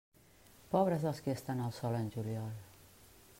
[0.75, 2.51] Pobres dels qui estan al sol en juliol.